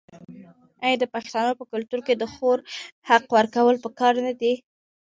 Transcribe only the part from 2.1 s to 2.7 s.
د خور